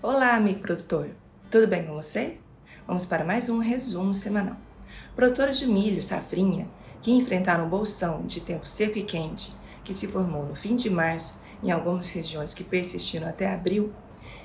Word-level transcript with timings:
Olá, 0.00 0.36
amigo 0.36 0.60
produtor! 0.60 1.10
Tudo 1.50 1.66
bem 1.66 1.84
com 1.84 1.94
você? 1.96 2.38
Vamos 2.86 3.04
para 3.04 3.24
mais 3.24 3.48
um 3.48 3.58
resumo 3.58 4.14
semanal. 4.14 4.56
Produtores 5.16 5.58
de 5.58 5.66
milho, 5.66 6.00
safrinha, 6.00 6.68
que 7.02 7.10
enfrentaram 7.10 7.66
um 7.66 7.68
bolsão 7.68 8.24
de 8.24 8.40
tempo 8.40 8.64
seco 8.64 8.96
e 8.96 9.02
quente, 9.02 9.52
que 9.84 9.92
se 9.92 10.06
formou 10.06 10.46
no 10.46 10.54
fim 10.54 10.76
de 10.76 10.88
março 10.88 11.40
em 11.60 11.72
algumas 11.72 12.08
regiões 12.10 12.54
que 12.54 12.62
persistiram 12.62 13.26
até 13.26 13.52
abril, 13.52 13.92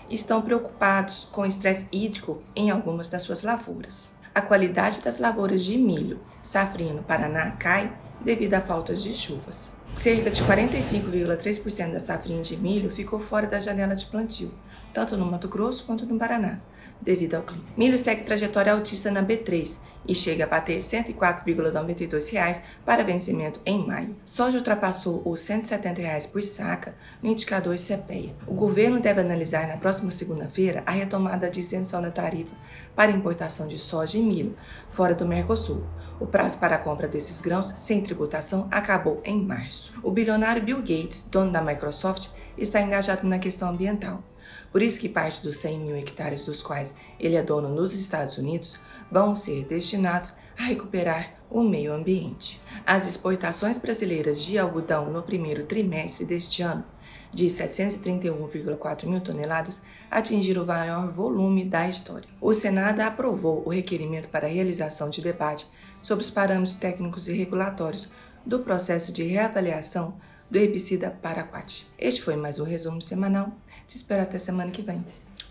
estão 0.09 0.41
preocupados 0.41 1.25
com 1.25 1.41
o 1.41 1.45
estresse 1.45 1.87
hídrico 1.93 2.41
em 2.55 2.71
algumas 2.71 3.07
das 3.07 3.21
suas 3.21 3.43
lavouras. 3.43 4.11
A 4.33 4.41
qualidade 4.41 5.01
das 5.01 5.19
lavouras 5.19 5.63
de 5.63 5.77
milho, 5.77 6.19
safrinha 6.41 6.95
no 6.95 7.03
Paraná 7.03 7.51
cai 7.51 7.95
devido 8.19 8.55
à 8.55 8.61
falta 8.61 8.95
de 8.95 9.13
chuvas. 9.13 9.82
Cerca 9.95 10.29
de 10.31 10.43
45,3% 10.43 11.91
da 11.93 11.99
safrinha 11.99 12.41
de 12.43 12.57
milho 12.57 12.89
ficou 12.91 13.19
fora 13.19 13.47
da 13.47 13.59
janela 13.59 13.95
de 13.95 14.05
plantio, 14.07 14.59
tanto 14.91 15.15
no 15.17 15.25
Mato 15.25 15.47
Grosso 15.49 15.85
quanto 15.85 16.05
no 16.05 16.17
Paraná, 16.17 16.63
devido 17.03 17.35
ao 17.35 17.43
clima. 17.43 17.63
Milho 17.77 17.99
segue 17.99 18.23
trajetória 18.23 18.73
altista 18.73 19.11
na 19.11 19.23
B3 19.23 19.77
e 20.07 20.13
chega 20.13 20.43
a 20.43 20.47
bater 20.47 20.73
R$ 20.73 20.79
104,92 20.79 22.61
para 22.85 23.03
vencimento 23.03 23.59
em 23.65 23.85
maio. 23.85 24.15
Soja 24.25 24.57
ultrapassou 24.57 25.21
os 25.25 25.39
170 25.41 26.01
reais 26.01 26.27
por 26.27 26.41
saca 26.43 26.95
no 27.21 27.29
indicador 27.29 27.75
CPEA. 27.77 28.35
O 28.47 28.53
governo 28.53 28.99
deve 28.99 29.21
analisar 29.21 29.67
na 29.67 29.77
próxima 29.77 30.11
segunda-feira 30.11 30.83
a 30.85 30.91
retomada 30.91 31.49
da 31.49 31.57
isenção 31.57 32.01
da 32.01 32.11
tarifa 32.11 32.55
para 32.95 33.11
importação 33.11 33.67
de 33.67 33.77
soja 33.77 34.17
e 34.17 34.21
milho 34.21 34.55
fora 34.89 35.15
do 35.15 35.25
Mercosul. 35.25 35.83
O 36.19 36.27
prazo 36.27 36.59
para 36.59 36.75
a 36.75 36.79
compra 36.79 37.07
desses 37.07 37.41
grãos 37.41 37.73
sem 37.77 38.01
tributação 38.01 38.67
acabou 38.71 39.21
em 39.25 39.43
março. 39.43 39.93
O 40.03 40.11
bilionário 40.11 40.61
Bill 40.61 40.77
Gates, 40.77 41.27
dono 41.29 41.51
da 41.51 41.61
Microsoft, 41.61 42.27
está 42.57 42.81
engajado 42.81 43.27
na 43.27 43.39
questão 43.39 43.69
ambiental. 43.69 44.23
Por 44.71 44.81
isso 44.81 44.99
que 44.99 45.07
parte 45.07 45.43
dos 45.43 45.57
100 45.57 45.79
mil 45.79 45.95
hectares 45.95 46.45
dos 46.45 46.63
quais 46.63 46.95
ele 47.19 47.35
é 47.35 47.43
dono 47.43 47.69
nos 47.69 47.93
Estados 47.93 48.37
Unidos 48.37 48.79
vão 49.11 49.35
ser 49.35 49.65
destinados 49.65 50.33
a 50.57 50.63
recuperar 50.63 51.33
o 51.49 51.61
meio 51.61 51.93
ambiente. 51.93 52.59
As 52.85 53.05
exportações 53.05 53.77
brasileiras 53.77 54.41
de 54.41 54.57
algodão 54.57 55.11
no 55.11 55.21
primeiro 55.21 55.65
trimestre 55.65 56.25
deste 56.25 56.63
ano, 56.63 56.83
de 57.31 57.45
731,4 57.45 59.05
mil 59.05 59.21
toneladas, 59.21 59.83
atingiram 60.09 60.63
o 60.63 60.67
maior 60.67 61.11
volume 61.11 61.65
da 61.65 61.87
história. 61.87 62.29
O 62.41 62.53
Senado 62.53 62.99
aprovou 63.01 63.63
o 63.65 63.69
requerimento 63.69 64.29
para 64.29 64.47
a 64.47 64.49
realização 64.49 65.09
de 65.09 65.21
debate 65.21 65.67
sobre 66.01 66.23
os 66.23 66.31
parâmetros 66.31 66.75
técnicos 66.75 67.27
e 67.27 67.33
regulatórios 67.33 68.09
do 68.45 68.59
processo 68.59 69.11
de 69.11 69.23
reavaliação 69.23 70.15
do 70.53 70.59
herbicida 70.59 71.09
Paraquat. 71.09 71.83
Este 71.97 72.21
foi 72.21 72.35
mais 72.35 72.59
um 72.59 72.63
resumo 72.63 73.01
semanal. 73.01 73.51
Te 73.87 73.95
espero 73.95 74.21
até 74.21 74.37
semana 74.37 74.69
que 74.69 74.83
vem. 74.83 75.03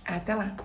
Até 0.04 0.32
lá! 0.32 0.56